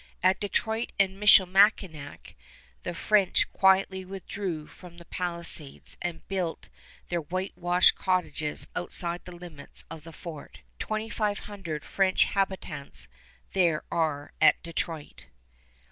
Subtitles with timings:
[0.23, 2.33] At Detroit and Michilimackinac
[2.81, 6.69] the French quietly withdraw from the palisades and build
[7.09, 13.07] their white washed cottages outside the limits of the fort 2500 French habitants
[13.53, 15.25] there are at Detroit.